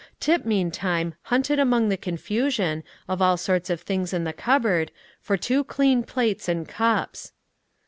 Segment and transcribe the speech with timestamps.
[0.19, 5.37] Tip, meantime, hunted among the confusion, of all sorts of things in the cupboard, for
[5.37, 7.33] two clean plates and cups.